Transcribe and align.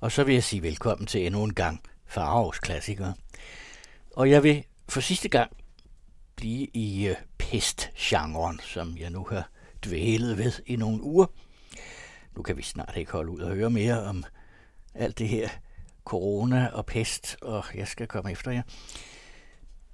Og 0.00 0.12
så 0.12 0.24
vil 0.24 0.34
jeg 0.34 0.44
sige 0.44 0.62
velkommen 0.62 1.06
til 1.06 1.26
endnu 1.26 1.44
en 1.44 1.54
gang 1.54 1.82
Farovs 2.06 2.58
klassikere. 2.58 3.14
Og 4.16 4.30
jeg 4.30 4.42
vil 4.42 4.64
for 4.88 5.00
sidste 5.00 5.28
gang 5.28 5.56
blive 6.36 6.66
i 6.74 7.06
øh, 7.06 7.16
pestgenren, 7.38 8.60
som 8.60 8.96
jeg 8.98 9.10
nu 9.10 9.26
har 9.30 9.50
dvælet 9.84 10.38
ved 10.38 10.52
i 10.66 10.76
nogle 10.76 11.02
uger. 11.02 11.26
Nu 12.36 12.42
kan 12.42 12.56
vi 12.56 12.62
snart 12.62 12.96
ikke 12.96 13.12
holde 13.12 13.30
ud 13.30 13.40
og 13.40 13.54
høre 13.54 13.70
mere 13.70 14.02
om 14.02 14.24
alt 14.94 15.18
det 15.18 15.28
her 15.28 15.48
corona 16.04 16.66
og 16.66 16.86
pest, 16.86 17.36
og 17.42 17.64
jeg 17.74 17.88
skal 17.88 18.06
komme 18.06 18.32
efter 18.32 18.50
jer. 18.50 18.62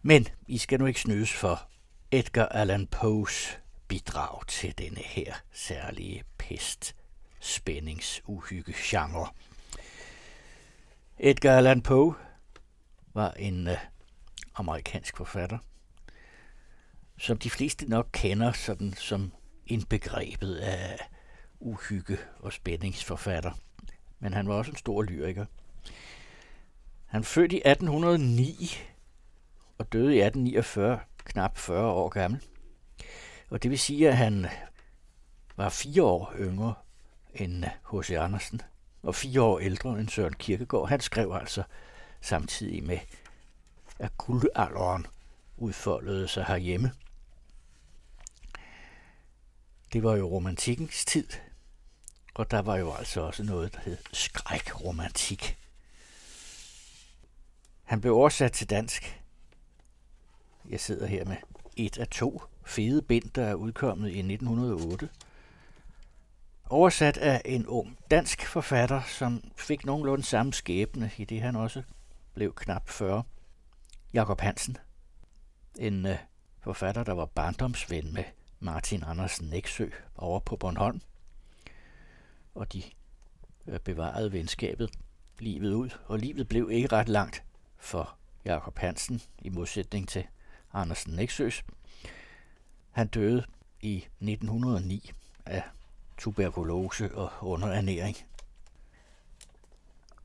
Men 0.03 0.29
I 0.49 0.59
skal 0.59 0.79
nu 0.79 0.87
ikke 0.87 1.01
snydes 1.01 1.33
for 1.33 1.69
Edgar 2.11 2.47
Allan 2.47 2.87
Poes 2.87 3.59
bidrag 3.89 4.47
til 4.47 4.79
denne 4.79 5.01
her 5.01 5.35
særlige 5.53 6.25
pest 6.39 6.97
spændingsuhygge 7.41 8.75
genre. 8.77 9.29
Edgar 11.25 11.57
Allan 11.57 11.83
Poe 11.83 12.15
var 13.15 13.31
en 13.31 13.69
øh, 13.69 13.77
amerikansk 14.55 15.17
forfatter, 15.17 15.59
som 17.19 17.39
de 17.39 17.51
fleste 17.51 17.87
nok 17.87 18.09
kender 18.13 18.53
sådan 18.53 18.93
som 18.93 19.33
indbegrebet 19.67 20.55
af 20.57 20.99
uhygge 21.61 22.19
og 22.39 22.53
spændingsforfatter. 22.53 23.53
Men 24.19 24.33
han 24.33 24.49
var 24.49 24.55
også 24.55 24.71
en 24.71 24.77
stor 24.77 25.03
lyriker. 25.03 25.47
Han 27.07 27.25
født 27.25 27.53
i 27.53 27.63
1809 27.65 28.71
og 29.79 29.93
døde 29.93 30.15
i 30.15 30.21
1849, 30.21 31.01
knap 31.25 31.59
40 31.59 31.93
år 31.93 32.09
gammel. 32.09 32.45
Og 33.51 33.63
det 33.63 33.71
vil 33.71 33.79
sige, 33.79 34.09
at 34.09 34.17
han 34.17 34.47
var 35.57 35.69
fire 35.69 36.03
år 36.03 36.35
yngre 36.39 36.75
end 37.35 37.65
H.C. 37.65 38.11
Andersen, 38.11 38.61
og 39.03 39.15
fire 39.15 39.43
år 39.43 39.59
ældre 39.59 40.01
end 40.01 40.09
Søren 40.09 40.35
Kirkegaard. 40.35 40.89
Han 40.89 41.01
skrev 41.01 41.33
altså 41.41 41.63
samtidig 42.21 42.85
med, 42.85 42.99
at 43.99 44.19
guldalderen 44.19 45.07
udfoldede 45.57 46.29
sig 46.29 46.45
herhjemme. 46.45 46.93
Det 49.93 50.03
var 50.03 50.17
jo 50.17 50.29
romantikkens 50.29 51.05
tid, 51.05 51.29
og 52.35 52.51
der 52.51 52.63
var 52.63 52.77
jo 52.77 52.93
altså 52.93 53.21
også 53.21 53.43
noget, 53.43 53.75
der 53.75 53.81
hed 53.81 53.99
skrækromantik. 54.13 55.57
Han 57.83 58.01
blev 58.01 58.15
oversat 58.15 58.53
til 58.53 58.71
dansk. 58.71 59.23
Jeg 60.69 60.81
sidder 60.81 61.07
her 61.07 61.25
med 61.25 61.37
et 61.77 61.99
af 61.99 62.09
to 62.09 62.43
fede 62.65 63.03
bind, 63.03 63.31
der 63.31 63.45
er 63.45 63.55
udkommet 63.55 64.09
i 64.09 64.19
1908. 64.19 65.09
Oversat 66.73 67.17
af 67.17 67.43
en 67.45 67.67
ung 67.67 67.99
dansk 68.11 68.47
forfatter, 68.47 69.03
som 69.03 69.53
fik 69.57 69.85
nogenlunde 69.85 70.25
samme 70.25 70.53
skæbne, 70.53 71.11
i 71.17 71.25
det 71.25 71.41
han 71.41 71.57
også 71.57 71.83
blev 72.35 72.55
knap 72.55 72.89
40. 72.89 73.23
Jakob 74.13 74.41
Hansen. 74.41 74.77
En 75.79 76.07
øh, 76.07 76.17
forfatter, 76.61 77.05
der 77.05 77.13
var 77.13 77.25
barndomsven 77.25 78.15
med 78.15 78.25
Martin 78.61 79.05
Andersen 79.07 79.49
Næksø 79.49 79.89
over 80.17 80.41
på 80.41 80.57
Bornholm. 80.57 81.01
Og 82.55 82.73
de 82.73 82.83
øh, 83.67 83.81
bevarede 83.81 84.33
venskabet 84.33 84.91
livet 85.39 85.75
ud, 85.75 85.91
og 86.07 86.19
livet 86.19 86.49
blev 86.49 86.71
ikke 86.71 86.93
ret 86.93 87.09
langt 87.09 87.45
for 87.79 88.17
Jakob 88.45 88.79
Hansen 88.79 89.23
i 89.39 89.49
modsætning 89.49 90.09
til 90.09 90.27
Andersen 90.73 91.13
Næksøs. 91.15 91.65
Han 92.91 93.09
døde 93.09 93.45
i 93.81 93.97
1909 93.97 95.11
af 95.47 95.63
tuberkulose 96.19 97.15
og 97.15 97.31
underernæring. 97.41 98.17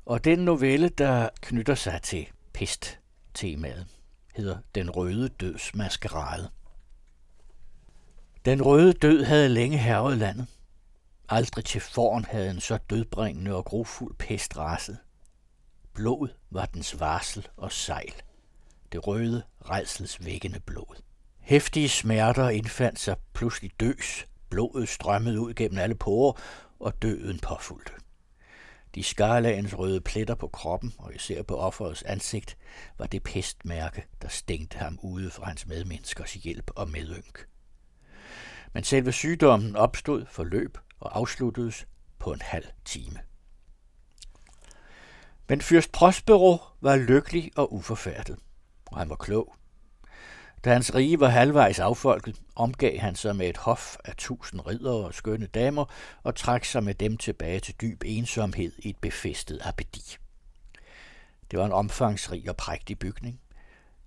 Og 0.05 0.23
den 0.23 0.39
novelle, 0.39 0.89
der 0.89 1.29
knytter 1.41 1.75
sig 1.75 2.01
til 2.03 2.27
pest-temaet, 2.53 3.87
hedder 4.35 4.57
Den 4.75 4.89
røde 4.89 5.29
døds 5.29 5.75
maskerade. 5.75 6.49
Den 8.45 8.61
røde 8.61 8.93
død 8.93 9.23
havde 9.23 9.49
længe 9.49 9.77
hervet 9.77 10.17
landet. 10.17 10.47
Aldrig 11.29 11.65
til 11.65 11.81
forn 11.81 12.25
havde 12.25 12.49
en 12.49 12.59
så 12.59 12.77
dødbringende 12.77 13.55
og 13.55 13.65
grofuld 13.65 14.15
pest 14.15 14.57
raset. 14.57 14.97
Blod 15.93 16.29
var 16.49 16.65
dens 16.65 16.99
varsel 16.99 17.47
og 17.57 17.71
sejl. 17.71 18.13
Det 18.91 19.07
røde, 19.07 19.43
redselsvækkende 19.69 20.59
blod. 20.59 21.01
Hæftige 21.39 21.89
smerter 21.89 22.49
indfandt 22.49 22.99
sig 22.99 23.15
pludselig 23.33 23.71
døs. 23.79 24.27
Blodet 24.49 24.89
strømmede 24.89 25.41
ud 25.41 25.53
gennem 25.53 25.79
alle 25.79 25.95
porer, 25.95 26.41
og 26.79 27.01
døden 27.01 27.39
påfulgte. 27.39 27.93
De 28.95 29.03
skarlagens 29.03 29.77
røde 29.77 30.01
pletter 30.01 30.35
på 30.35 30.47
kroppen, 30.47 30.93
og 30.97 31.15
især 31.15 31.43
på 31.43 31.57
offerets 31.57 32.03
ansigt, 32.03 32.57
var 32.97 33.07
det 33.07 33.23
pestmærke, 33.23 34.05
der 34.21 34.27
stængte 34.27 34.77
ham 34.77 34.99
ude 35.01 35.29
fra 35.29 35.45
hans 35.45 35.67
medmenneskers 35.67 36.33
hjælp 36.33 36.71
og 36.75 36.89
medynk. 36.89 37.47
Men 38.73 38.83
selve 38.83 39.11
sygdommen 39.11 39.75
opstod, 39.75 40.25
forløb 40.25 40.77
og 40.99 41.17
afsluttedes 41.17 41.87
på 42.19 42.33
en 42.33 42.41
halv 42.41 42.65
time. 42.85 43.19
Men 45.49 45.61
fyrst 45.61 45.91
Prospero 45.91 46.57
var 46.81 46.95
lykkelig 46.95 47.51
og 47.55 47.73
uforfærdet, 47.73 48.37
og 48.85 48.97
han 48.97 49.09
var 49.09 49.15
klog. 49.15 49.55
Da 50.65 50.73
hans 50.73 50.95
rige 50.95 51.19
var 51.19 51.27
halvvejs 51.27 51.79
affolket, 51.79 52.41
omgav 52.55 52.97
han 52.99 53.15
sig 53.15 53.35
med 53.35 53.49
et 53.49 53.57
hof 53.57 53.97
af 54.05 54.15
tusind 54.15 54.67
riddere 54.67 55.05
og 55.05 55.13
skønne 55.13 55.47
damer 55.47 55.85
og 56.23 56.35
trak 56.35 56.65
sig 56.65 56.83
med 56.83 56.93
dem 56.93 57.17
tilbage 57.17 57.59
til 57.59 57.75
dyb 57.81 58.03
ensomhed 58.05 58.71
i 58.79 58.89
et 58.89 58.97
befæstet 58.97 59.59
abedi. 59.63 60.17
Det 61.51 61.59
var 61.59 61.65
en 61.65 61.71
omfangsrig 61.71 62.49
og 62.49 62.57
prægtig 62.57 62.99
bygning. 62.99 63.39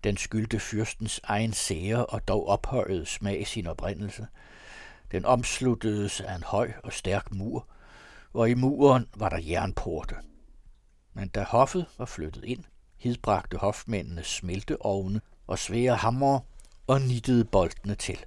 Den 0.04 0.16
skyldte 0.16 0.60
fyrstens 0.60 1.20
egen 1.24 1.52
sære 1.52 2.06
og 2.06 2.28
dog 2.28 2.48
ophøjede 2.48 3.06
smag 3.06 3.46
sin 3.46 3.66
oprindelse. 3.66 4.26
Den 5.12 5.24
omsluttedes 5.24 6.20
af 6.20 6.34
en 6.34 6.42
høj 6.42 6.72
og 6.84 6.92
stærk 6.92 7.32
mur, 7.32 7.66
og 8.32 8.50
i 8.50 8.54
muren 8.54 9.06
var 9.16 9.28
der 9.28 9.38
jernporte. 9.38 10.16
Men 11.14 11.28
da 11.28 11.42
hoffet 11.42 11.86
var 11.98 12.04
flyttet 12.04 12.44
ind, 12.44 12.64
hidbragte 12.96 13.56
hofmændene 13.56 14.24
smelteovne 14.24 15.20
og 15.50 15.58
svære 15.58 15.96
hammer 15.96 16.40
og 16.86 17.00
nittede 17.00 17.44
boldene 17.44 17.94
til. 17.94 18.24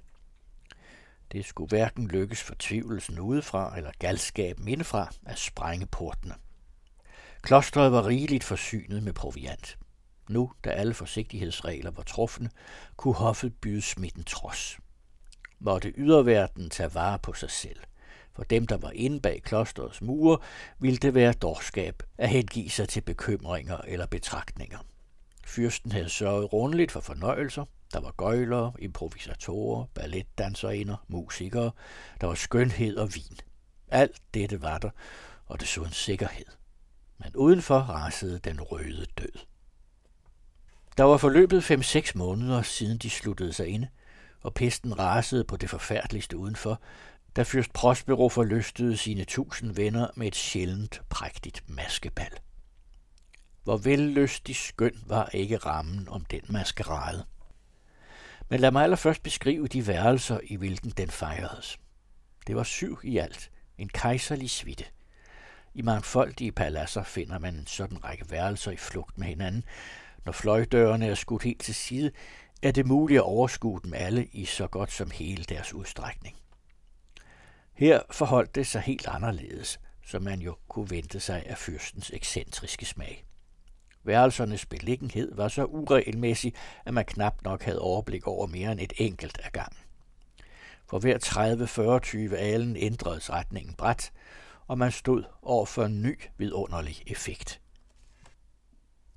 Det 1.32 1.44
skulle 1.44 1.68
hverken 1.68 2.08
lykkes 2.08 2.42
for 2.42 2.54
tvivlelsen 2.58 3.18
udefra 3.18 3.76
eller 3.76 3.90
galskaben 3.98 4.68
indefra 4.68 5.10
at 5.26 5.38
sprænge 5.38 5.86
portene. 5.86 6.34
Klostret 7.42 7.92
var 7.92 8.06
rigeligt 8.06 8.44
forsynet 8.44 9.02
med 9.02 9.12
proviant. 9.12 9.78
Nu, 10.28 10.52
da 10.64 10.70
alle 10.70 10.94
forsigtighedsregler 10.94 11.90
var 11.90 12.02
truffende, 12.02 12.50
kunne 12.96 13.14
hoffet 13.14 13.54
byde 13.54 13.82
smitten 13.82 14.24
trods. 14.24 14.78
Måtte 15.58 15.92
yderverden 15.96 16.70
tage 16.70 16.94
vare 16.94 17.18
på 17.18 17.32
sig 17.32 17.50
selv. 17.50 17.80
For 18.32 18.42
dem, 18.42 18.66
der 18.66 18.76
var 18.76 18.90
inde 18.90 19.20
bag 19.20 19.42
klosterets 19.42 20.02
mure, 20.02 20.38
ville 20.78 20.98
det 20.98 21.14
være 21.14 21.32
dårskab 21.32 22.02
at 22.18 22.28
hengive 22.28 22.70
sig 22.70 22.88
til 22.88 23.00
bekymringer 23.00 23.76
eller 23.76 24.06
betragtninger. 24.06 24.78
Fyrsten 25.46 25.92
havde 25.92 26.08
sørget 26.08 26.52
rundligt 26.52 26.92
for 26.92 27.00
fornøjelser. 27.00 27.64
Der 27.92 28.00
var 28.00 28.10
gøjlere, 28.10 28.72
improvisatorer, 28.78 29.84
balletdanserinder, 29.94 30.96
musikere. 31.08 31.70
Der 32.20 32.26
var 32.26 32.34
skønhed 32.34 32.96
og 32.96 33.14
vin. 33.14 33.38
Alt 33.88 34.20
dette 34.34 34.62
var 34.62 34.78
der, 34.78 34.90
og 35.46 35.60
det 35.60 35.68
så 35.68 35.80
en 35.80 35.92
sikkerhed. 35.92 36.46
Men 37.18 37.36
udenfor 37.36 37.78
rasede 37.78 38.38
den 38.38 38.60
røde 38.60 39.06
død. 39.18 39.38
Der 40.96 41.04
var 41.04 41.16
forløbet 41.16 41.70
5-6 41.70 42.12
måneder 42.14 42.62
siden 42.62 42.98
de 42.98 43.10
sluttede 43.10 43.52
sig 43.52 43.68
inde, 43.68 43.88
og 44.40 44.54
pesten 44.54 44.98
rasede 44.98 45.44
på 45.44 45.56
det 45.56 45.70
forfærdeligste 45.70 46.36
udenfor, 46.36 46.80
da 47.36 47.42
fyrst 47.42 47.72
Prospero 47.72 48.28
forlystede 48.28 48.96
sine 48.96 49.24
tusind 49.24 49.74
venner 49.74 50.08
med 50.16 50.26
et 50.26 50.36
sjældent 50.36 51.02
prægtigt 51.08 51.64
maskebal. 51.68 52.32
Hvor 53.64 53.76
vellystig 53.76 54.56
skøn 54.56 55.02
var 55.06 55.28
ikke 55.32 55.56
rammen 55.56 56.08
om 56.08 56.24
den 56.24 56.42
maskerade. 56.48 57.24
Men 58.48 58.60
lad 58.60 58.70
mig 58.70 58.82
allerførst 58.82 59.22
beskrive 59.22 59.68
de 59.68 59.86
værelser, 59.86 60.40
i 60.44 60.56
hvilken 60.56 60.90
den 60.90 61.10
fejredes. 61.10 61.78
Det 62.46 62.56
var 62.56 62.62
syv 62.62 62.98
i 63.02 63.18
alt, 63.18 63.50
en 63.78 63.88
kejserlig 63.88 64.50
svitte. 64.50 64.84
I 65.74 65.82
mangfoldige 65.82 66.52
paladser 66.52 67.02
finder 67.02 67.38
man 67.38 67.54
en 67.54 67.66
sådan 67.66 68.04
række 68.04 68.30
værelser 68.30 68.70
i 68.70 68.76
flugt 68.76 69.18
med 69.18 69.26
hinanden. 69.26 69.64
Når 70.24 70.32
fløjdørene 70.32 71.06
er 71.06 71.14
skudt 71.14 71.42
helt 71.42 71.60
til 71.60 71.74
side, 71.74 72.10
er 72.62 72.70
det 72.70 72.86
muligt 72.86 73.18
at 73.18 73.24
overskue 73.24 73.80
dem 73.84 73.94
alle 73.94 74.26
i 74.26 74.44
så 74.44 74.66
godt 74.66 74.92
som 74.92 75.10
hele 75.10 75.44
deres 75.44 75.74
udstrækning. 75.74 76.36
Her 77.72 78.00
forholdt 78.10 78.54
det 78.54 78.66
sig 78.66 78.80
helt 78.80 79.06
anderledes, 79.06 79.80
som 80.06 80.22
man 80.22 80.40
jo 80.40 80.56
kunne 80.68 80.90
vente 80.90 81.20
sig 81.20 81.46
af 81.46 81.58
fyrstens 81.58 82.10
ekscentriske 82.14 82.84
smag. 82.84 83.24
Værelsernes 84.04 84.66
beliggenhed 84.66 85.34
var 85.34 85.48
så 85.48 85.64
uregelmæssig, 85.64 86.54
at 86.84 86.94
man 86.94 87.04
knap 87.04 87.44
nok 87.44 87.62
havde 87.62 87.80
overblik 87.80 88.26
over 88.26 88.46
mere 88.46 88.72
end 88.72 88.80
et 88.80 88.92
enkelt 88.96 89.38
af 89.44 89.52
gangen. 89.52 89.78
For 90.86 90.98
hver 90.98 91.18
30-40-20 92.32 92.36
alen 92.36 92.76
ændredes 92.76 93.30
retningen 93.30 93.74
bræt, 93.74 94.12
og 94.66 94.78
man 94.78 94.92
stod 94.92 95.24
over 95.42 95.66
for 95.66 95.84
en 95.84 96.02
ny 96.02 96.20
vidunderlig 96.38 97.02
effekt. 97.06 97.60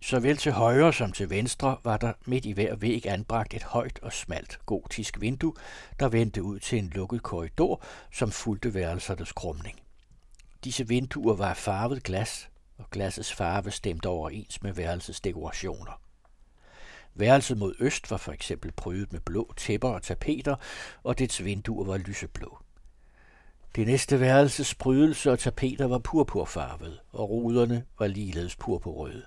Såvel 0.02 0.38
til 0.38 0.52
højre 0.52 0.94
som 0.94 1.12
til 1.12 1.30
venstre 1.30 1.78
var 1.84 1.98
der 1.98 2.14
midt 2.26 2.46
i 2.46 2.52
hver 2.52 2.76
væg 2.76 3.06
anbragt 3.06 3.54
et 3.54 3.64
højt 3.64 4.00
og 4.00 4.14
smalt 4.14 4.60
gotisk 4.66 5.22
vindue, 5.22 5.54
der 6.00 6.10
vendte 6.10 6.44
ud 6.44 6.60
til 6.60 6.78
en 6.78 6.90
lukket 6.90 7.24
korridor, 7.24 7.82
som 8.12 8.32
fulgte 8.32 8.74
værelsernes 8.74 9.32
krumning. 9.32 9.80
Disse 10.64 10.88
vinduer 10.88 11.36
var 11.36 11.54
farvet 11.54 12.04
glas, 12.04 12.50
og 12.78 12.90
glassets 12.92 13.34
farve 13.34 13.72
stemte 13.72 14.08
overens 14.08 14.64
med 14.64 14.74
værelsets 14.74 15.22
dekorationer. 15.22 16.02
Værelset 17.16 17.58
mod 17.58 17.76
øst 17.80 18.12
var 18.12 18.18
for 18.18 18.32
eksempel 18.32 18.72
prydet 18.72 19.14
med 19.14 19.20
blå 19.20 19.54
tæpper 19.58 19.90
og 19.90 20.04
tapeter, 20.04 20.56
og 21.04 21.20
dets 21.20 21.44
vinduer 21.44 21.86
var 21.86 21.98
lyseblå. 21.98 22.58
Det 23.76 23.88
næste 23.88 24.20
værelses 24.20 24.76
prydelse 24.76 25.32
og 25.32 25.40
tapeter 25.40 25.86
var 25.86 26.00
purpurfarvet, 26.00 27.00
og 27.12 27.30
ruderne 27.30 27.86
var 28.00 28.08
ligeledes 28.08 28.56
purpurrøde. 28.56 29.26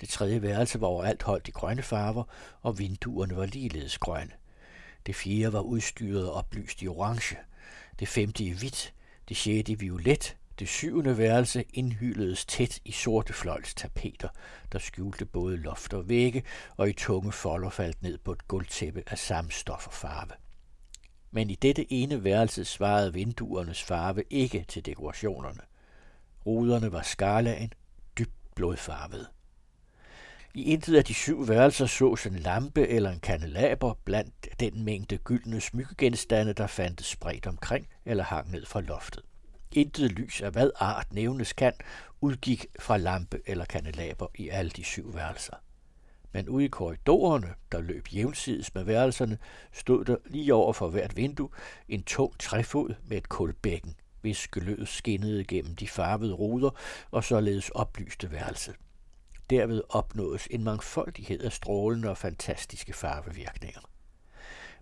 Det 0.00 0.08
tredje 0.08 0.42
værelse 0.42 0.80
var 0.80 0.86
overalt 0.86 1.22
holdt 1.22 1.48
i 1.48 1.50
grønne 1.50 1.82
farver, 1.82 2.24
og 2.62 2.78
vinduerne 2.78 3.36
var 3.36 3.46
ligeledes 3.46 3.98
grønne. 3.98 4.32
Det 5.06 5.16
fjerde 5.16 5.52
var 5.52 5.60
udstyret 5.60 6.28
og 6.28 6.34
oplyst 6.34 6.82
i 6.82 6.88
orange, 6.88 7.36
det 7.98 8.08
femte 8.08 8.44
i 8.44 8.50
hvidt, 8.50 8.94
det 9.28 9.36
sjette 9.36 9.72
i 9.72 9.74
violet, 9.74 10.36
det 10.58 10.68
syvende 10.68 11.18
værelse 11.18 11.64
indhyldedes 11.72 12.44
tæt 12.44 12.80
i 12.84 12.92
sorte 12.92 13.32
fløjlstapeter, 13.32 14.28
der 14.72 14.78
skjulte 14.78 15.24
både 15.24 15.56
loft 15.56 15.94
og 15.94 16.08
vægge, 16.08 16.42
og 16.76 16.88
i 16.88 16.92
tunge 16.92 17.32
folder 17.32 17.70
faldt 17.70 18.02
ned 18.02 18.18
på 18.18 18.32
et 18.32 18.48
gulvtæppe 18.48 19.02
af 19.06 19.18
samme 19.18 19.50
stof 19.50 19.86
og 19.86 19.92
farve. 19.92 20.32
Men 21.30 21.50
i 21.50 21.54
dette 21.54 21.92
ene 21.92 22.24
værelse 22.24 22.64
svarede 22.64 23.12
vinduernes 23.12 23.82
farve 23.82 24.24
ikke 24.30 24.64
til 24.68 24.86
dekorationerne. 24.86 25.60
Ruderne 26.46 26.92
var 26.92 27.02
skarlagen, 27.02 27.72
dybt 28.18 28.54
blodfarvede. 28.54 29.26
I 30.54 30.62
intet 30.62 30.96
af 30.96 31.04
de 31.04 31.14
syv 31.14 31.48
værelser 31.48 31.86
sås 31.86 32.26
en 32.26 32.36
lampe 32.36 32.88
eller 32.88 33.10
en 33.10 33.20
kanelaber 33.20 33.94
blandt 34.04 34.60
den 34.60 34.84
mængde 34.84 35.16
gyldne 35.16 35.60
smykkegenstande, 35.60 36.52
der 36.52 36.66
fandtes 36.66 37.06
spredt 37.06 37.46
omkring 37.46 37.88
eller 38.04 38.24
hang 38.24 38.50
ned 38.50 38.66
fra 38.66 38.80
loftet. 38.80 39.22
Intet 39.72 40.12
lys 40.12 40.40
af 40.40 40.52
hvad 40.52 40.70
art 40.76 41.12
nævnes 41.12 41.52
kan, 41.52 41.72
udgik 42.20 42.66
fra 42.78 42.96
lampe 42.96 43.40
eller 43.46 43.64
kanelaber 43.64 44.26
i 44.34 44.48
alle 44.48 44.70
de 44.70 44.84
syv 44.84 45.14
værelser. 45.14 45.56
Men 46.32 46.48
ude 46.48 46.64
i 46.64 46.68
korridorerne, 46.68 47.54
der 47.72 47.80
løb 47.80 48.08
jævnsides 48.12 48.74
med 48.74 48.84
værelserne, 48.84 49.38
stod 49.72 50.04
der 50.04 50.16
lige 50.26 50.54
over 50.54 50.72
for 50.72 50.88
hvert 50.88 51.16
vindue 51.16 51.48
en 51.88 52.02
tung 52.02 52.38
træfod 52.38 52.94
med 53.04 53.16
et 53.16 53.28
kulbækken, 53.28 53.94
hvis 54.20 54.48
glød 54.48 54.86
skinnede 54.86 55.44
gennem 55.44 55.76
de 55.76 55.88
farvede 55.88 56.32
ruder 56.32 56.70
og 57.10 57.24
således 57.24 57.70
oplyste 57.70 58.32
værelset. 58.32 58.74
Derved 59.50 59.82
opnås 59.88 60.48
en 60.50 60.64
mangfoldighed 60.64 61.40
af 61.40 61.52
strålende 61.52 62.10
og 62.10 62.18
fantastiske 62.18 62.92
farvevirkninger. 62.92 63.80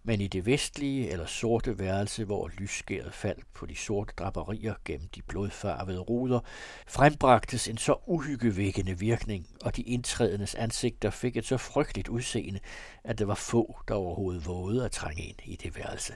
Men 0.02 0.20
i 0.20 0.28
det 0.28 0.46
vestlige 0.46 1.10
eller 1.10 1.26
sorte 1.26 1.78
værelse, 1.78 2.24
hvor 2.24 2.50
lysskæret 2.58 3.14
faldt 3.14 3.44
på 3.54 3.66
de 3.66 3.76
sorte 3.76 4.14
draperier 4.18 4.74
gennem 4.84 5.08
de 5.08 5.22
blodfarvede 5.22 5.98
ruder, 5.98 6.40
frembragtes 6.88 7.68
en 7.68 7.78
så 7.78 7.96
uhyggevækkende 8.06 8.98
virkning, 8.98 9.46
og 9.64 9.76
de 9.76 9.82
indtrædendes 9.82 10.54
ansigter 10.54 11.10
fik 11.10 11.36
et 11.36 11.46
så 11.46 11.56
frygteligt 11.56 12.08
udseende, 12.08 12.60
at 13.04 13.18
det 13.18 13.28
var 13.28 13.34
få, 13.34 13.78
der 13.88 13.94
overhovedet 13.94 14.46
vågede 14.46 14.84
at 14.84 14.92
trænge 14.92 15.22
ind 15.22 15.38
i 15.44 15.56
det 15.56 15.76
værelse. 15.76 16.14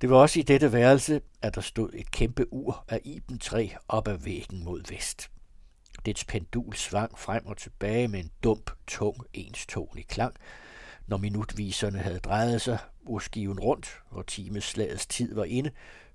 Det 0.00 0.10
var 0.10 0.16
også 0.16 0.40
i 0.40 0.42
dette 0.42 0.72
værelse, 0.72 1.20
at 1.42 1.54
der 1.54 1.60
stod 1.60 1.90
et 1.94 2.10
kæmpe 2.10 2.52
ur 2.52 2.84
af 2.88 3.00
ibentræ 3.04 3.68
op 3.88 4.08
ad 4.08 4.16
væggen 4.16 4.64
mod 4.64 4.82
vest. 4.88 5.30
Dets 6.06 6.24
pendul 6.24 6.74
svang 6.74 7.18
frem 7.18 7.46
og 7.46 7.56
tilbage 7.56 8.08
med 8.08 8.20
en 8.20 8.30
dump, 8.44 8.70
tung, 8.86 9.16
enstonig 9.32 10.06
klang, 10.06 10.34
når 11.06 11.16
minutviserne 11.16 11.98
havde 11.98 12.18
drejet 12.18 12.60
sig 12.60 12.78
urskiven 13.02 13.60
rundt, 13.60 13.98
og 14.10 14.26
timeslagets 14.26 15.06
tid 15.06 15.34
var 15.34 15.44
inde, 15.44 15.70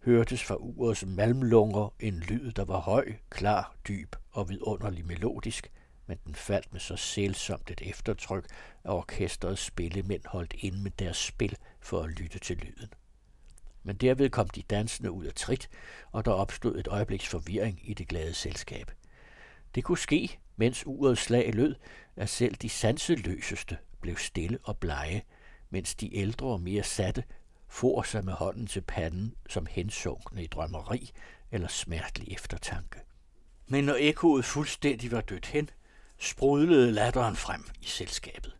hørtes 0.05 0.43
fra 0.43 0.55
urets 0.55 1.05
malmlunger 1.05 1.93
en 1.99 2.19
lyd, 2.19 2.51
der 2.51 2.65
var 2.65 2.79
høj, 2.79 3.13
klar, 3.29 3.75
dyb 3.87 4.15
og 4.31 4.49
vidunderlig 4.49 5.05
melodisk, 5.05 5.71
men 6.07 6.17
den 6.25 6.35
faldt 6.35 6.73
med 6.73 6.79
så 6.79 6.95
sælsomt 6.95 7.71
et 7.71 7.81
eftertryk, 7.85 8.45
at 8.83 8.91
orkestrets 8.91 9.61
spillemænd 9.61 10.21
holdt 10.25 10.53
ind 10.57 10.75
med 10.75 10.91
deres 10.91 11.17
spil 11.17 11.55
for 11.79 12.01
at 12.01 12.09
lytte 12.09 12.39
til 12.39 12.57
lyden. 12.57 12.89
Men 13.83 13.95
derved 13.95 14.29
kom 14.29 14.49
de 14.49 14.61
dansende 14.61 15.11
ud 15.11 15.25
af 15.25 15.33
trit, 15.33 15.69
og 16.11 16.25
der 16.25 16.31
opstod 16.31 16.79
et 16.79 16.87
øjebliks 16.87 17.27
forvirring 17.27 17.79
i 17.83 17.93
det 17.93 18.07
glade 18.07 18.33
selskab. 18.33 18.91
Det 19.75 19.83
kunne 19.83 19.97
ske, 19.97 20.39
mens 20.55 20.83
urets 20.85 21.21
slag 21.21 21.53
lød, 21.53 21.75
at 22.15 22.29
selv 22.29 22.55
de 22.55 22.69
sanseløseste 22.69 23.77
blev 24.01 24.17
stille 24.17 24.57
og 24.63 24.77
blege, 24.77 25.23
mens 25.69 25.95
de 25.95 26.15
ældre 26.15 26.47
og 26.47 26.61
mere 26.61 26.83
satte 26.83 27.23
for 27.67 28.01
sig 28.01 28.25
med 28.25 28.33
hånden 28.33 28.67
til 28.67 28.81
panden 28.81 29.35
som 29.49 29.65
hensunkne 29.65 30.43
i 30.43 30.47
drømmeri 30.47 31.11
eller 31.51 31.67
smertelig 31.67 32.33
eftertanke. 32.33 32.99
Men 33.67 33.83
når 33.83 33.95
ekkoet 33.99 34.45
fuldstændig 34.45 35.11
var 35.11 35.21
dødt 35.21 35.45
hen, 35.45 35.69
sprudlede 36.17 36.91
latteren 36.91 37.35
frem 37.35 37.63
i 37.81 37.85
selskabet. 37.85 38.55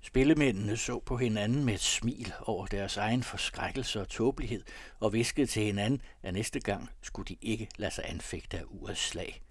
Spillemændene 0.00 0.76
så 0.76 0.98
på 0.98 1.16
hinanden 1.16 1.64
med 1.64 1.74
et 1.74 1.80
smil 1.80 2.32
over 2.40 2.66
deres 2.66 2.96
egen 2.96 3.22
forskrækkelse 3.22 4.00
og 4.00 4.08
tåbelighed, 4.08 4.62
og 5.00 5.12
viskede 5.12 5.46
til 5.46 5.62
hinanden, 5.62 6.02
at 6.22 6.34
næste 6.34 6.60
gang 6.60 6.90
skulle 7.02 7.26
de 7.26 7.36
ikke 7.40 7.68
lade 7.76 7.94
sig 7.94 8.04
anfægte 8.06 8.58
af 8.58 8.62
urets 8.68 9.00
slag. 9.00 9.42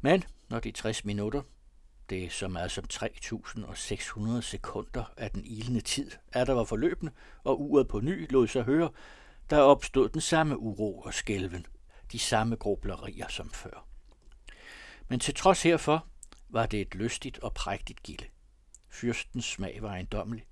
Men 0.00 0.24
når 0.48 0.60
de 0.60 0.70
60 0.70 1.04
minutter, 1.04 1.42
det 2.10 2.24
er 2.24 2.30
så 2.30 2.48
meget 2.48 2.70
som 2.70 2.84
3.600 2.92 4.40
sekunder 4.40 5.12
af 5.16 5.30
den 5.30 5.44
ilende 5.44 5.80
tid, 5.80 6.10
er 6.32 6.44
der 6.44 6.52
var 6.52 6.64
forløbende, 6.64 7.12
og 7.44 7.60
uret 7.60 7.88
på 7.88 8.00
ny 8.00 8.32
lod 8.32 8.46
sig 8.46 8.62
høre, 8.62 8.90
der 9.50 9.58
opstod 9.58 10.08
den 10.08 10.20
samme 10.20 10.58
uro 10.58 11.00
og 11.00 11.14
skælven, 11.14 11.66
de 12.12 12.18
samme 12.18 12.56
grublerier 12.56 13.28
som 13.28 13.50
før. 13.50 13.86
Men 15.08 15.20
til 15.20 15.34
trods 15.34 15.62
herfor 15.62 16.06
var 16.48 16.66
det 16.66 16.80
et 16.80 16.94
lystigt 16.94 17.38
og 17.38 17.54
prægtigt 17.54 18.02
gilde. 18.02 18.24
Fyrstens 18.88 19.44
smag 19.44 19.82
var 19.82 19.88
ejendommelig. 19.88 20.46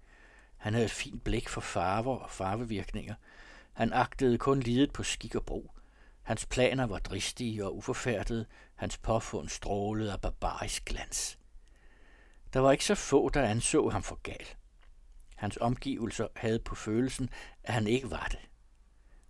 Han 0.57 0.73
havde 0.73 0.85
et 0.85 0.91
fint 0.91 1.25
blik 1.25 1.49
for 1.49 1.61
farver 1.61 2.17
og 2.17 2.31
farvevirkninger. 2.31 3.15
Han 3.73 3.93
agtede 3.93 4.39
kun 4.39 4.61
lidet 4.61 4.93
på 4.93 5.03
skik 5.03 5.35
og 5.35 5.45
brug. 5.45 5.71
Hans 6.23 6.47
planer 6.47 6.87
var 6.87 6.99
dristige 6.99 7.65
og 7.65 7.77
uforfærdede, 7.77 8.47
hans 8.75 8.99
påfund 8.99 9.49
strålede 9.49 10.13
af 10.13 10.21
barbarisk 10.21 10.85
glans. 10.85 11.39
Der 12.55 12.61
var 12.61 12.73
ikke 12.73 12.85
så 12.85 12.95
få, 12.95 13.29
der 13.29 13.43
anså 13.43 13.89
ham 13.89 14.03
for 14.03 14.21
gal. 14.23 14.47
Hans 15.37 15.57
omgivelser 15.61 16.27
havde 16.37 16.59
på 16.59 16.75
følelsen, 16.75 17.31
at 17.63 17.75
han 17.75 17.87
ikke 17.87 18.11
var 18.11 18.27
det. 18.31 18.39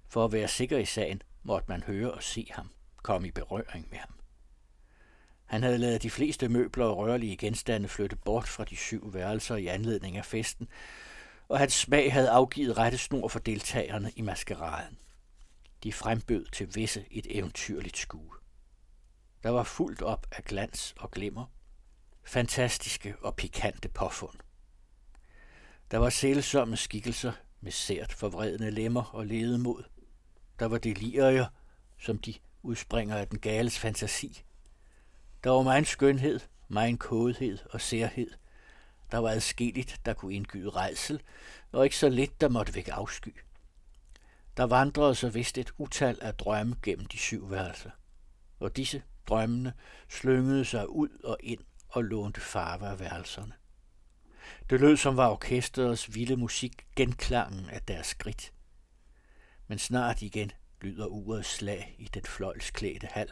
For 0.08 0.24
at 0.24 0.32
være 0.32 0.48
sikker 0.48 0.78
i 0.78 0.84
sagen, 0.84 1.22
måtte 1.42 1.66
man 1.68 1.82
høre 1.82 2.12
og 2.12 2.22
se 2.22 2.46
ham, 2.50 2.70
komme 3.02 3.28
i 3.28 3.30
berøring 3.30 3.86
med 3.90 3.98
ham. 3.98 4.14
Han 5.44 5.62
havde 5.62 5.78
lavet 5.78 6.02
de 6.02 6.10
fleste 6.10 6.48
møbler 6.48 6.84
og 6.84 6.96
rørlige 6.96 7.36
genstande 7.36 7.88
flytte 7.88 8.16
bort 8.16 8.48
fra 8.48 8.64
de 8.64 8.76
syv 8.76 9.14
værelser 9.14 9.56
i 9.56 9.66
anledning 9.66 10.16
af 10.16 10.24
festen, 10.24 10.68
og 11.48 11.58
hans 11.58 11.72
smag 11.72 12.12
havde 12.12 12.30
afgivet 12.30 12.78
rette 12.78 12.98
snor 12.98 13.28
for 13.28 13.38
deltagerne 13.38 14.10
i 14.16 14.22
maskeraden. 14.22 14.98
De 15.82 15.92
frembød 15.92 16.46
til 16.46 16.74
visse 16.74 17.04
et 17.10 17.26
eventyrligt 17.38 17.96
skue. 17.96 18.32
Der 19.42 19.50
var 19.50 19.62
fuldt 19.62 20.02
op 20.02 20.26
af 20.32 20.44
glans 20.44 20.94
og 20.96 21.10
glimmer, 21.10 21.46
fantastiske 22.24 23.14
og 23.20 23.36
pikante 23.36 23.88
påfund. 23.88 24.38
Der 25.90 25.98
var 25.98 26.10
sælsomme 26.10 26.76
skikkelser 26.76 27.32
med 27.60 27.72
sært 27.72 28.12
forvredende 28.12 28.70
lemmer 28.70 29.14
og 29.14 29.26
ledemod. 29.26 29.84
Der 30.58 30.66
var 30.66 30.78
delirier, 30.78 31.46
som 31.98 32.18
de 32.18 32.34
udspringer 32.62 33.16
af 33.16 33.28
den 33.28 33.38
gales 33.38 33.78
fantasi. 33.78 34.44
Der 35.44 35.50
var 35.50 35.62
meget 35.62 35.86
skønhed, 35.86 36.40
meget 36.68 36.98
kodhed 36.98 37.58
og 37.70 37.80
særhed. 37.80 38.30
Der 39.10 39.18
var 39.18 39.30
adskilligt, 39.30 40.00
der 40.04 40.14
kunne 40.14 40.34
indgyde 40.34 40.70
rejsel, 40.70 41.22
og 41.72 41.84
ikke 41.84 41.96
så 41.96 42.08
lidt, 42.08 42.40
der 42.40 42.48
måtte 42.48 42.74
vække 42.74 42.92
afsky. 42.92 43.34
Der 44.56 44.64
vandrede 44.64 45.14
så 45.14 45.28
vist 45.28 45.58
et 45.58 45.72
utal 45.78 46.18
af 46.22 46.34
drømme 46.34 46.76
gennem 46.82 47.06
de 47.06 47.18
syv 47.18 47.50
værelser, 47.50 47.90
og 48.60 48.76
disse 48.76 49.02
drømmene 49.28 49.72
slyngede 50.08 50.64
sig 50.64 50.88
ud 50.88 51.08
og 51.24 51.36
ind 51.40 51.60
og 51.94 52.04
lånte 52.04 52.40
farve 52.40 52.88
af 52.88 53.00
værelserne. 53.00 53.52
Det 54.70 54.80
lød 54.80 54.96
som 54.96 55.16
var 55.16 55.30
orkesterets 55.30 56.14
vilde 56.14 56.36
musik 56.36 56.86
genklangen 56.96 57.70
af 57.70 57.82
deres 57.82 58.06
skridt. 58.06 58.52
Men 59.68 59.78
snart 59.78 60.22
igen 60.22 60.52
lyder 60.80 61.06
urets 61.06 61.48
slag 61.48 61.96
i 61.98 62.04
den 62.14 62.24
fløjlsklædte 62.24 63.06
hal, 63.06 63.30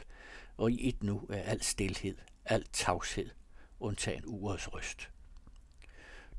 og 0.57 0.71
i 0.71 0.89
et 0.89 1.03
nu 1.03 1.27
er 1.31 1.43
al 1.43 1.63
stilhed, 1.63 2.17
al 2.45 2.65
tavshed, 2.73 3.31
undtagen 3.81 4.23
urets 4.27 4.75
røst. 4.75 5.11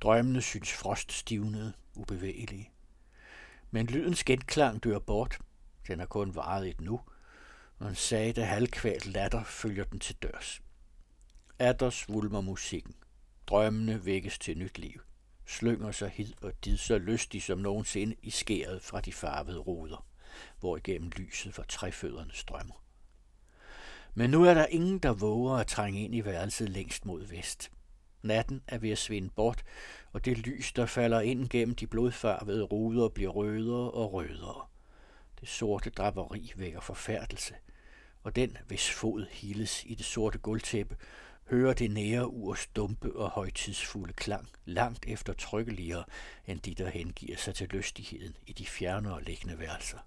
Drømmene 0.01 0.41
synes 0.41 0.71
froststivnede, 0.71 1.73
ubevægelige. 1.95 2.71
Men 3.71 3.85
lydens 3.85 4.23
genklang 4.23 4.83
dør 4.83 4.99
bort. 4.99 5.39
Den 5.87 5.99
har 5.99 6.05
kun 6.05 6.35
varet 6.35 6.69
et 6.69 6.81
nu, 6.81 7.01
og 7.79 7.89
en 7.89 7.95
sagte 7.95 8.45
halvkvalt 8.45 9.05
latter 9.05 9.43
følger 9.43 9.83
den 9.83 9.99
til 9.99 10.15
dørs. 10.15 10.61
Atter 11.59 11.89
svulmer 11.89 12.41
musikken. 12.41 12.95
Drømmene 13.47 14.05
vækkes 14.05 14.39
til 14.39 14.57
nyt 14.57 14.77
liv. 14.77 15.01
Slynger 15.45 15.91
sig 15.91 16.09
hid 16.09 16.33
og 16.41 16.53
did 16.65 16.77
så 16.77 16.97
lystig 16.97 17.43
som 17.43 17.59
nogensinde 17.59 18.15
i 18.21 18.29
skæret 18.29 18.81
fra 18.81 19.01
de 19.01 19.13
farvede 19.13 19.59
ruder, 19.59 20.05
hvor 20.59 20.77
igennem 20.77 21.09
lyset 21.09 21.53
for 21.53 21.63
træfødderne 21.63 22.33
strømmer. 22.33 22.83
Men 24.13 24.29
nu 24.29 24.43
er 24.43 24.53
der 24.53 24.65
ingen, 24.65 24.99
der 24.99 25.13
våger 25.13 25.57
at 25.57 25.67
trænge 25.67 26.03
ind 26.03 26.15
i 26.15 26.25
værelset 26.25 26.69
længst 26.69 27.05
mod 27.05 27.25
vest. 27.25 27.71
Natten 28.21 28.61
er 28.67 28.77
ved 28.77 28.89
at 28.89 28.97
svinde 28.97 29.29
bort, 29.29 29.63
og 30.11 30.25
det 30.25 30.37
lys, 30.37 30.73
der 30.73 30.85
falder 30.85 31.21
ind 31.21 31.49
gennem 31.49 31.75
de 31.75 31.87
blodfarvede 31.87 32.63
ruder, 32.63 33.09
bliver 33.09 33.31
rødere 33.31 33.91
og 33.91 34.13
rødere. 34.13 34.65
Det 35.39 35.49
sorte 35.49 35.89
draperi 35.89 36.51
vækker 36.55 36.79
forfærdelse, 36.79 37.53
og 38.23 38.35
den, 38.35 38.57
hvis 38.67 38.91
fod 38.91 39.25
hiles 39.31 39.83
i 39.85 39.95
det 39.95 40.05
sorte 40.05 40.37
gulvtæppe, 40.37 40.97
hører 41.49 41.73
det 41.73 41.91
nære 41.91 42.27
urs 42.27 42.67
dumpe 42.67 43.15
og 43.15 43.29
højtidsfulde 43.29 44.13
klang 44.13 44.49
langt 44.65 45.05
efter 45.07 45.33
trykkeligere 45.33 46.03
end 46.47 46.59
de, 46.59 46.75
der 46.75 46.89
hengiver 46.89 47.37
sig 47.37 47.55
til 47.55 47.67
lystigheden 47.67 48.37
i 48.47 48.53
de 48.53 48.65
fjernere 48.65 49.23
liggende 49.23 49.59
værelser. 49.59 49.97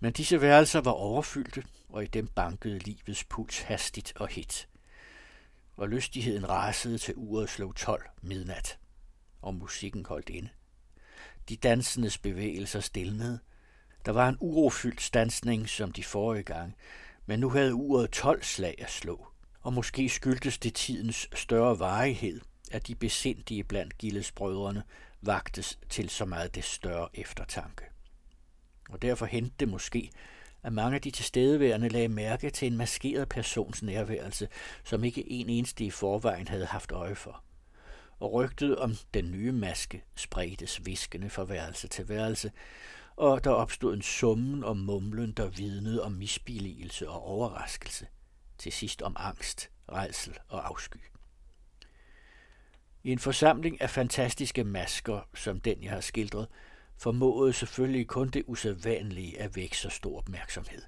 Men 0.00 0.12
disse 0.12 0.40
værelser 0.40 0.80
var 0.80 0.90
overfyldte, 0.90 1.64
og 1.88 2.04
i 2.04 2.06
dem 2.06 2.26
bankede 2.26 2.78
livets 2.78 3.24
puls 3.24 3.60
hastigt 3.60 4.12
og 4.16 4.28
hit. 4.28 4.68
Og 5.76 5.88
lystigheden 5.88 6.48
rasede 6.48 6.98
til 6.98 7.14
uret 7.16 7.50
slog 7.50 7.76
12 7.76 8.08
midnat, 8.22 8.78
og 9.42 9.54
musikken 9.54 10.06
holdt 10.06 10.28
inde. 10.28 10.48
De 11.48 11.56
dansendes 11.56 12.18
bevægelser 12.18 12.80
stilnede. 12.80 13.38
Der 14.04 14.12
var 14.12 14.28
en 14.28 14.36
urofyldt 14.40 15.02
stansning 15.02 15.68
som 15.68 15.92
de 15.92 16.04
forrige 16.04 16.42
gang, 16.42 16.76
men 17.26 17.40
nu 17.40 17.50
havde 17.50 17.74
uret 17.74 18.10
12 18.10 18.42
slag 18.42 18.74
at 18.78 18.90
slå, 18.90 19.31
og 19.62 19.72
måske 19.72 20.08
skyldtes 20.08 20.58
det 20.58 20.74
tidens 20.74 21.28
større 21.34 21.78
varighed, 21.78 22.40
at 22.70 22.86
de 22.86 22.94
besindige 22.94 23.64
blandt 23.64 23.98
Gilles 23.98 24.32
brødrene 24.32 24.82
vagtes 25.22 25.78
til 25.88 26.10
så 26.10 26.24
meget 26.24 26.54
det 26.54 26.64
større 26.64 27.08
eftertanke 27.14 27.84
og 28.92 29.02
derfor 29.02 29.26
hentede 29.26 29.54
det 29.60 29.68
måske, 29.68 30.10
at 30.62 30.72
mange 30.72 30.94
af 30.94 31.02
de 31.02 31.10
tilstedeværende 31.10 31.88
lagde 31.88 32.08
mærke 32.08 32.50
til 32.50 32.66
en 32.66 32.76
maskeret 32.76 33.28
persons 33.28 33.82
nærværelse, 33.82 34.48
som 34.84 35.04
ikke 35.04 35.30
en 35.30 35.48
eneste 35.48 35.84
i 35.84 35.90
forvejen 35.90 36.48
havde 36.48 36.66
haft 36.66 36.92
øje 36.92 37.14
for. 37.14 37.42
Og 38.20 38.32
rygtet 38.32 38.76
om 38.76 38.96
den 39.14 39.30
nye 39.30 39.52
maske 39.52 40.04
spredtes 40.14 40.86
viskende 40.86 41.30
fra 41.30 41.44
værelse 41.44 41.88
til 41.88 42.08
værelse, 42.08 42.52
og 43.16 43.44
der 43.44 43.50
opstod 43.50 43.94
en 43.94 44.02
summen 44.02 44.64
og 44.64 44.76
mumlen, 44.76 45.32
der 45.32 45.48
vidnede 45.48 46.02
om 46.02 46.12
misbilligelse 46.12 47.08
og 47.08 47.22
overraskelse, 47.22 48.06
til 48.62 48.72
sidst 48.72 49.02
om 49.02 49.16
angst, 49.18 49.70
redsel 49.92 50.38
og 50.48 50.68
afsky. 50.68 50.96
I 53.02 53.12
en 53.12 53.18
forsamling 53.18 53.80
af 53.80 53.90
fantastiske 53.90 54.64
masker, 54.64 55.28
som 55.34 55.60
den 55.60 55.82
jeg 55.82 55.90
har 55.90 56.00
skildret, 56.00 56.48
formåede 56.96 57.52
selvfølgelig 57.52 58.06
kun 58.06 58.28
det 58.28 58.44
usædvanlige 58.46 59.40
at 59.40 59.56
vække 59.56 59.78
så 59.78 59.88
stor 59.88 60.18
opmærksomhed. 60.18 60.82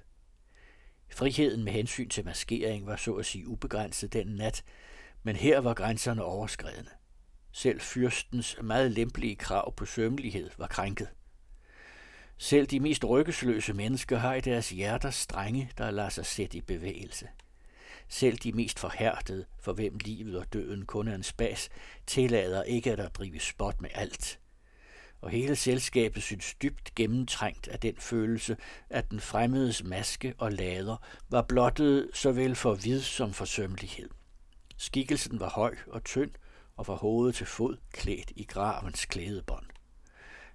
Friheden 1.09 1.63
med 1.63 1.73
hensyn 1.73 2.09
til 2.09 2.25
maskering 2.25 2.87
var 2.87 2.95
så 2.95 3.13
at 3.13 3.25
sige 3.25 3.47
ubegrænset 3.47 4.13
den 4.13 4.27
nat, 4.27 4.63
men 5.23 5.35
her 5.35 5.59
var 5.59 5.73
grænserne 5.73 6.23
overskredne. 6.23 6.89
Selv 7.51 7.81
fyrstens 7.81 8.57
meget 8.61 8.91
lempelige 8.91 9.35
krav 9.35 9.75
på 9.75 9.85
sømmelighed 9.85 10.49
var 10.57 10.67
krænket. 10.67 11.07
Selv 12.37 12.67
de 12.67 12.79
mest 12.79 13.05
rykkesløse 13.05 13.73
mennesker 13.73 14.17
har 14.17 14.33
i 14.33 14.41
deres 14.41 14.69
hjerter 14.69 15.09
strenge, 15.09 15.71
der 15.77 15.91
lader 15.91 16.09
sig 16.09 16.25
sætte 16.25 16.57
i 16.57 16.61
bevægelse. 16.61 17.27
Selv 18.09 18.37
de 18.37 18.51
mest 18.51 18.79
forhærdede, 18.79 19.45
for 19.59 19.73
hvem 19.73 19.97
livet 19.97 20.37
og 20.37 20.53
døden 20.53 20.85
kun 20.85 21.07
er 21.07 21.15
en 21.15 21.23
spas, 21.23 21.69
tillader 22.07 22.63
ikke 22.63 22.91
at 22.91 22.97
der 22.97 23.09
drives 23.09 23.43
spot 23.43 23.81
med 23.81 23.89
alt– 23.93 24.39
og 25.25 25.31
hele 25.31 25.55
selskabet 25.55 26.23
synes 26.23 26.53
dybt 26.53 26.95
gennemtrængt 26.95 27.67
af 27.67 27.79
den 27.79 27.95
følelse, 27.97 28.57
at 28.89 29.11
den 29.11 29.19
fremmedes 29.19 29.83
maske 29.83 30.33
og 30.37 30.51
lader 30.51 30.97
var 31.29 31.41
blottet 31.41 32.09
såvel 32.13 32.55
for 32.55 32.73
vid 32.73 33.01
som 33.01 33.33
for 33.33 33.45
sømmelighed. 33.45 34.09
Skikkelsen 34.77 35.39
var 35.39 35.49
høj 35.49 35.75
og 35.87 36.03
tynd, 36.03 36.31
og 36.75 36.85
fra 36.85 36.95
hoved 36.95 37.33
til 37.33 37.45
fod 37.45 37.77
klædt 37.91 38.31
i 38.35 38.43
gravens 38.43 39.05
klædebånd. 39.05 39.65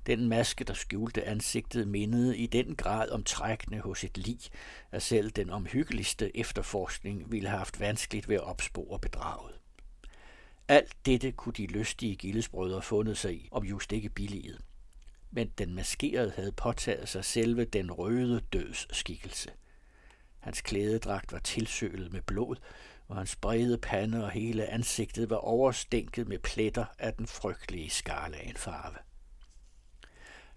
Den 0.07 0.29
maske, 0.29 0.65
der 0.65 0.75
skjulte 0.75 1.25
ansigtet, 1.25 1.89
mindede 1.89 2.39
i 2.39 2.47
den 2.47 2.77
grad 2.77 3.11
om 3.11 3.25
trækkene 3.25 3.81
hos 3.81 4.05
et 4.05 4.19
lig, 4.19 4.39
at 4.91 5.03
selv 5.03 5.31
den 5.31 5.51
omhyggeligste 5.51 6.37
efterforskning 6.37 7.33
ville 7.33 7.49
have 7.49 7.59
haft 7.59 7.81
vanskeligt 7.81 8.29
ved 8.29 8.37
at 8.37 8.45
opspore 8.45 8.99
bedraget. 8.99 9.55
Alt 10.69 10.97
dette 11.07 11.33
kunne 11.33 11.53
de 11.53 11.67
lystige 11.67 12.17
gildesbrødre 12.17 12.83
fundet 12.83 13.19
sig 13.19 13.35
i, 13.35 13.49
om 13.53 13.65
just 13.65 13.93
ikke 13.93 14.09
billiget. 14.09 14.61
Men 15.31 15.49
den 15.59 15.75
maskerede 15.75 16.33
havde 16.37 16.53
påtaget 16.53 17.09
sig 17.09 17.25
selve 17.25 17.65
den 17.65 17.93
røde 17.93 18.41
døds 18.53 18.97
skikkelse. 18.97 19.51
Hans 20.39 20.61
klædedragt 20.61 21.33
var 21.33 21.39
tilsølet 21.39 22.13
med 22.13 22.23
blod, 22.23 22.57
og 23.09 23.17
hans 23.17 23.37
brede 23.37 23.79
pande 23.79 24.25
og 24.25 24.31
hele 24.31 24.67
ansigtet 24.67 25.31
var 25.31 25.37
overstænket 25.37 26.29
med 26.29 26.39
pletter 26.39 26.85
af 26.99 27.15
den 27.15 27.27
frygtelige 27.27 27.91
skarlagenfarve. 27.91 28.97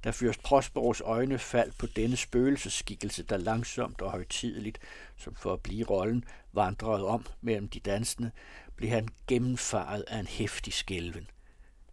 Da 0.03 0.11
fyrst 0.11 0.43
Prosperos 0.43 1.01
øjne 1.01 1.39
faldt 1.39 1.77
på 1.77 1.87
denne 1.87 2.17
spøgelseskikkelse, 2.17 3.23
der 3.23 3.37
langsomt 3.37 4.01
og 4.01 4.11
højtideligt, 4.11 4.79
som 5.17 5.35
for 5.35 5.53
at 5.53 5.61
blive 5.61 5.85
rollen, 5.85 6.23
vandrede 6.53 7.07
om 7.07 7.25
mellem 7.41 7.67
de 7.67 7.79
dansende, 7.79 8.31
blev 8.75 8.89
han 8.89 9.07
gennemfaret 9.27 10.03
af 10.07 10.19
en 10.19 10.27
hæftig 10.27 10.73
skælven. 10.73 11.29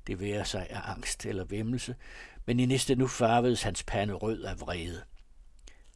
Det 0.06 0.20
værer 0.20 0.44
sig 0.44 0.66
af 0.70 0.90
angst 0.90 1.26
eller 1.26 1.44
vemmelse, 1.44 1.94
men 2.46 2.60
i 2.60 2.66
næste 2.66 2.94
nu 2.94 3.06
farvedes 3.06 3.62
hans 3.62 3.82
pande 3.82 4.14
rød 4.14 4.42
af 4.42 4.60
vrede. 4.60 5.02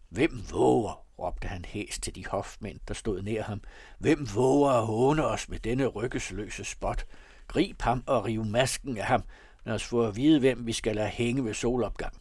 Hvem 0.09 0.45
våger, 0.51 1.05
råbte 1.19 1.49
han 1.49 1.65
hæst 1.65 2.03
til 2.03 2.15
de 2.15 2.27
hofmænd, 2.27 2.81
der 2.89 2.95
stod 2.95 3.23
nær 3.23 3.43
ham. 3.43 3.63
Hvem 3.99 4.35
våger 4.35 4.71
at 4.71 4.87
håne 4.87 5.27
os 5.27 5.49
med 5.49 5.59
denne 5.59 5.87
rykkesløse 5.87 6.65
spot? 6.65 7.07
Grib 7.49 7.83
ham 7.83 8.05
og 8.07 8.25
riv 8.25 8.45
masken 8.45 8.97
af 8.97 9.05
ham, 9.05 9.23
Lad 9.65 9.75
os 9.75 9.85
få 9.85 10.07
at 10.07 10.17
vide, 10.17 10.41
hvem 10.41 10.67
vi 10.67 10.73
skal 10.73 10.97
lade 10.97 11.09
hænge 11.09 11.45
ved 11.45 11.55
solopgang. 11.55 12.15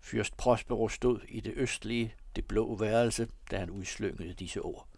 Fyrst 0.00 0.36
Prospero 0.36 0.88
stod 0.88 1.20
i 1.28 1.40
det 1.40 1.52
østlige, 1.56 2.14
det 2.36 2.44
blå 2.44 2.76
værelse, 2.76 3.28
da 3.50 3.58
han 3.58 3.70
udslyngede 3.70 4.34
disse 4.34 4.60
ord. 4.60 4.88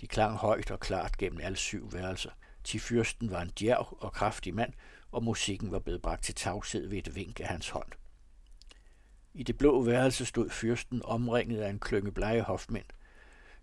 De 0.00 0.06
klang 0.06 0.36
højt 0.36 0.70
og 0.70 0.80
klart 0.80 1.16
gennem 1.16 1.40
alle 1.40 1.56
syv 1.56 1.92
værelser. 1.92 2.30
Til 2.64 2.80
fyrsten 2.80 3.30
var 3.30 3.42
en 3.42 3.52
djerv 3.58 3.96
og 4.00 4.12
kraftig 4.12 4.54
mand, 4.54 4.72
og 5.12 5.24
musikken 5.24 5.72
var 5.72 5.78
blevet 5.78 6.02
bragt 6.02 6.24
til 6.24 6.34
tavshed 6.34 6.88
ved 6.88 6.98
et 6.98 7.14
vink 7.14 7.40
af 7.40 7.46
hans 7.46 7.68
hånd. 7.68 7.88
I 9.34 9.42
det 9.42 9.58
blå 9.58 9.82
værelse 9.82 10.24
stod 10.24 10.50
fyrsten 10.50 11.02
omringet 11.04 11.60
af 11.60 11.70
en 11.70 11.78
klynge 11.78 12.12
blege 12.12 12.42
hofmænd. 12.42 12.84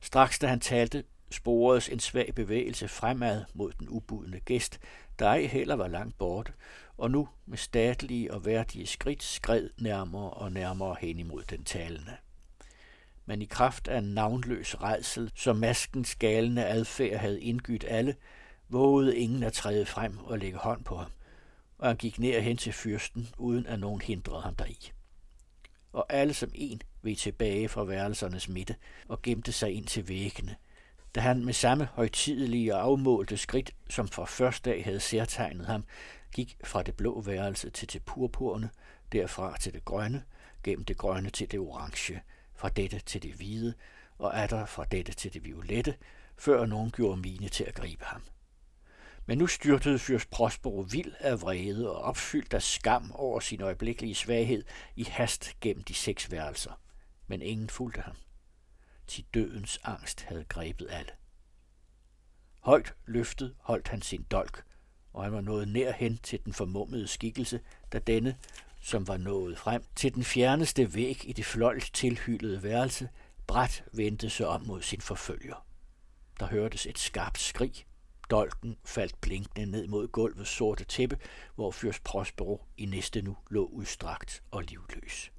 Straks 0.02 0.40
da 0.40 0.48
han 0.48 0.60
talte, 0.60 1.04
sporedes 1.32 1.90
en 1.90 2.00
svag 2.00 2.36
bevægelse 2.36 2.88
fremad 2.88 3.46
mod 3.54 3.72
den 3.80 3.90
ubudne 3.90 4.40
gæst, 4.40 4.80
der 5.20 5.28
ej 5.28 5.42
heller 5.42 5.76
var 5.76 5.88
langt 5.88 6.18
borte, 6.18 6.54
og 6.98 7.12
nu 7.12 7.30
med 7.46 7.58
statlige 7.58 8.34
og 8.34 8.46
værdige 8.46 8.88
skridt 8.88 9.24
skred 9.24 9.70
nærmere 9.78 10.30
og 10.30 10.52
nærmere 10.52 10.96
hen 11.02 11.20
imod 11.20 11.44
den 11.44 11.64
talende. 11.64 12.18
Men 13.26 13.42
i 13.42 13.46
kraft 13.46 13.88
af 13.88 13.98
en 13.98 14.14
navnløs 14.14 14.82
redsel, 14.82 15.32
som 15.36 15.56
maskens 15.56 16.16
galende 16.16 16.66
adfærd 16.66 17.20
havde 17.20 17.42
indgydt 17.42 17.86
alle, 17.88 18.16
vågede 18.70 19.18
ingen 19.18 19.44
at 19.44 19.54
træde 19.54 19.86
frem 19.86 20.18
og 20.18 20.40
lægge 20.40 20.58
hånd 20.58 20.84
på 20.84 20.96
ham, 20.96 21.12
og 21.78 21.88
han 21.88 21.98
gik 21.98 22.20
ned 22.20 22.42
hen 22.42 22.58
til 22.58 22.74
fyrsten, 22.74 23.30
uden 23.38 23.66
at 23.66 23.80
nogen 23.80 24.02
hindrede 24.02 24.42
ham 24.42 24.56
deri. 24.56 24.92
Og 25.94 26.06
alle 26.10 26.34
som 26.34 26.52
en 26.56 26.82
ved 27.02 27.16
tilbage 27.16 27.70
fra 27.70 27.84
værelsernes 27.84 28.50
midte 28.50 28.76
og 29.08 29.22
gemte 29.22 29.52
sig 29.52 29.72
ind 29.72 29.86
til 29.86 30.08
væggene, 30.08 30.56
da 31.16 31.20
han 31.20 31.46
med 31.46 31.54
samme 31.54 31.86
højtidelige 31.94 32.76
og 32.76 32.82
afmålte 32.82 33.38
skridt, 33.38 33.72
som 33.90 34.08
for 34.08 34.26
første 34.26 34.70
dag 34.70 34.84
havde 34.84 35.00
særtegnet 35.00 35.66
ham, 35.66 35.84
gik 36.34 36.58
fra 36.64 36.84
det 36.84 36.96
blå 36.96 37.22
værelse 37.22 37.70
til 37.70 37.94
det 37.94 38.04
purpurne, 38.04 38.70
derfra 39.12 39.58
til 39.58 39.74
det 39.74 39.86
grønne, 39.86 40.24
gennem 40.64 40.86
det 40.86 40.98
grønne 40.98 41.30
til 41.30 41.52
det 41.52 41.60
orange, 41.60 42.22
fra 42.56 42.70
dette 42.70 43.00
til 43.00 43.24
det 43.24 43.34
hvide, 43.34 43.74
og 44.18 44.42
atter 44.42 44.66
fra 44.66 44.86
dette 44.92 45.14
til 45.14 45.34
det 45.34 45.46
violette, 45.46 45.96
før 46.38 46.66
nogen 46.66 46.92
gjorde 46.92 47.22
mine 47.22 47.50
til 47.50 47.64
at 47.64 47.76
gribe 47.76 48.06
ham. 48.06 48.22
Men 49.26 49.38
nu 49.38 49.48
styrtede 49.48 50.00
fyrst 50.00 50.30
Prospero 50.30 50.86
vild 50.92 51.14
af 51.20 51.42
vrede 51.42 51.92
og 51.92 52.02
opfyldt 52.02 52.54
af 52.54 52.62
skam 52.62 53.12
over 53.16 53.40
sin 53.40 53.62
øjeblikkelige 53.62 54.16
svaghed 54.16 54.64
i 54.96 55.04
hast 55.04 55.60
gennem 55.62 55.84
de 55.84 55.94
seks 55.94 56.32
værelser. 56.32 56.72
Men 57.28 57.42
ingen 57.42 57.70
fulgte 57.70 58.02
ham. 58.02 58.16
Til 59.10 59.26
dødens 59.34 59.80
angst 59.84 60.22
havde 60.22 60.46
grebet 60.50 60.88
alle. 60.90 61.12
Højt 62.60 62.94
løftet 63.06 63.56
holdt 63.60 63.88
han 63.88 64.02
sin 64.02 64.24
dolk, 64.32 64.64
og 65.14 65.24
han 65.24 65.34
var 65.34 65.42
nået 65.42 65.68
nær 65.68 65.92
hen 65.92 66.18
til 66.18 66.40
den 66.46 66.54
formummede 66.54 67.08
skikkelse, 67.08 67.60
da 67.92 68.00
denne, 68.00 68.38
som 68.82 69.08
var 69.08 69.18
nået 69.18 69.58
frem 69.58 69.84
til 69.96 70.16
den 70.16 70.24
fjerneste 70.24 70.94
væg 70.96 71.30
i 71.30 71.34
det 71.34 71.46
fløjt 71.46 71.90
tilhyllede 71.94 72.64
værelse, 72.64 73.10
bræt 73.48 73.84
vendte 73.94 74.30
sig 74.30 74.48
om 74.48 74.66
mod 74.66 74.82
sin 74.82 75.02
forfølger. 75.02 75.66
Der 76.40 76.48
hørtes 76.48 76.86
et 76.86 77.00
skarpt 77.00 77.40
skrig. 77.40 77.86
Dolken 78.30 78.78
faldt 78.86 79.22
blinkende 79.22 79.72
ned 79.72 79.88
mod 79.88 80.08
gulvets 80.08 80.50
sorte 80.50 80.84
tæppe, 80.84 81.18
hvor 81.56 81.72
fyrst 81.72 82.04
Prospero 82.04 82.66
i 82.78 82.86
næste 82.86 83.22
nu 83.22 83.38
lå 83.50 83.66
udstrakt 83.66 84.44
og 84.52 84.64
livløs. 84.64 85.32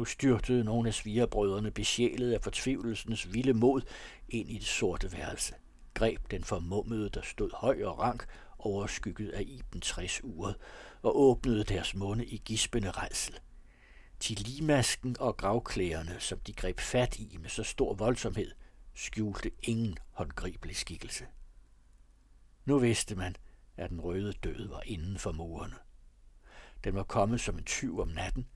Nu 0.00 0.04
styrtede 0.04 0.64
nogle 0.64 0.88
af 0.88 0.94
svigerbrødrene 0.94 1.70
besjælet 1.70 2.32
af 2.32 2.42
fortvivlelsens 2.42 3.32
vilde 3.32 3.52
mod 3.52 3.82
ind 4.28 4.50
i 4.50 4.58
det 4.58 4.66
sorte 4.66 5.12
værelse. 5.12 5.54
Greb 5.94 6.30
den 6.30 6.44
formummede, 6.44 7.10
der 7.10 7.22
stod 7.22 7.50
høj 7.54 7.84
og 7.84 7.98
rank, 7.98 8.26
overskygget 8.58 9.30
af 9.30 9.42
Iben 9.46 9.80
60 9.80 10.20
uret, 10.24 10.56
og 11.02 11.20
åbnede 11.20 11.64
deres 11.64 11.94
munde 11.94 12.26
i 12.26 12.42
gispende 12.44 12.90
rejsel. 12.90 13.38
Til 14.20 14.38
limasken 14.38 15.16
og 15.18 15.36
gravklæderne, 15.36 16.16
som 16.18 16.38
de 16.38 16.52
greb 16.52 16.80
fat 16.80 17.18
i 17.18 17.36
med 17.40 17.50
så 17.50 17.62
stor 17.62 17.94
voldsomhed, 17.94 18.50
skjulte 18.94 19.50
ingen 19.62 19.98
håndgribelig 20.10 20.76
skikkelse. 20.76 21.24
Nu 22.64 22.78
vidste 22.78 23.14
man, 23.14 23.36
at 23.76 23.90
den 23.90 24.00
røde 24.00 24.32
død 24.32 24.68
var 24.68 24.82
inden 24.86 25.18
for 25.18 25.32
murene. 25.32 25.76
Den 26.84 26.94
var 26.94 27.02
kommet 27.02 27.40
som 27.40 27.58
en 27.58 27.64
tyv 27.64 28.00
om 28.00 28.08
natten, 28.08 28.46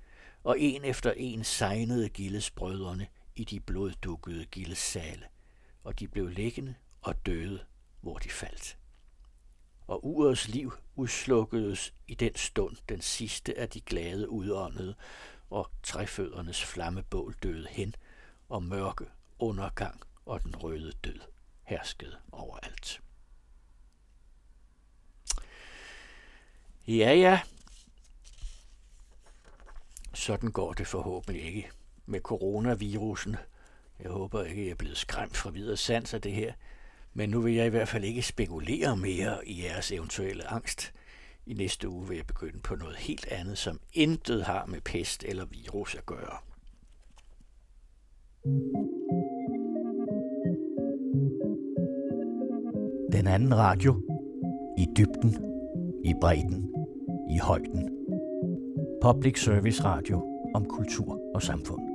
og 0.44 0.60
en 0.60 0.84
efter 0.84 1.12
en 1.16 1.44
sejnede 1.44 2.08
gildesbrødrene 2.08 3.06
i 3.36 3.44
de 3.44 3.60
bloddukkede 3.60 4.44
gildessale, 4.44 5.26
og 5.84 6.00
de 6.00 6.08
blev 6.08 6.28
liggende 6.28 6.74
og 7.02 7.26
døde, 7.26 7.64
hvor 8.00 8.18
de 8.18 8.28
faldt. 8.28 8.78
Og 9.86 10.06
urets 10.06 10.48
liv 10.48 10.72
udslukkedes 10.94 11.94
i 12.08 12.14
den 12.14 12.34
stund 12.34 12.76
den 12.88 13.00
sidste 13.00 13.58
af 13.58 13.68
de 13.68 13.80
glade 13.80 14.28
udåndede, 14.28 14.94
og 15.50 15.70
træføddernes 15.82 16.64
flammebål 16.64 17.34
døde 17.42 17.66
hen, 17.70 17.94
og 18.48 18.62
mørke, 18.62 19.06
undergang 19.38 20.00
og 20.26 20.42
den 20.42 20.56
røde 20.56 20.92
død 21.04 21.20
herskede 21.62 22.16
overalt. 22.32 23.00
Ja, 26.86 27.14
ja. 27.14 27.40
Sådan 30.14 30.50
går 30.50 30.73
det 30.73 30.87
forhåbentlig 30.87 31.44
ikke 31.44 31.71
med 32.06 32.21
coronavirusen. 32.21 33.37
Jeg 34.02 34.11
håber 34.11 34.44
ikke, 34.44 34.64
jeg 34.64 34.71
er 34.71 34.75
blevet 34.75 34.97
skræmt 34.97 35.37
fra 35.37 35.50
videre 35.50 35.76
sans 35.76 36.14
af 36.14 36.21
det 36.21 36.33
her. 36.33 36.52
Men 37.14 37.30
nu 37.30 37.40
vil 37.40 37.54
jeg 37.54 37.66
i 37.66 37.71
hvert 37.71 37.88
fald 37.88 38.04
ikke 38.04 38.23
spekulere 38.23 38.97
mere 38.97 39.49
i 39.49 39.64
jeres 39.64 39.92
eventuelle 39.92 40.50
angst. 40.50 40.92
I 41.47 41.54
næste 41.54 41.88
uge 41.88 42.09
vil 42.09 42.16
jeg 42.16 42.26
begynde 42.26 42.61
på 42.61 42.75
noget 42.75 42.97
helt 42.97 43.26
andet, 43.26 43.59
som 43.59 43.80
intet 43.92 44.44
har 44.44 44.66
med 44.66 44.80
pest 44.80 45.25
eller 45.25 45.44
virus 45.44 45.94
at 45.94 46.06
gøre. 46.06 46.38
Den 53.12 53.26
anden 53.26 53.56
radio. 53.56 54.02
I 54.78 54.87
dybden, 54.97 55.37
i 56.04 56.14
bredden, 56.21 56.75
i 57.30 57.38
højden. 57.38 57.93
Public 59.04 59.38
Service 59.38 59.84
Radio 59.84 60.25
om 60.54 60.64
kultur 60.64 61.20
og 61.34 61.42
samfund. 61.42 61.93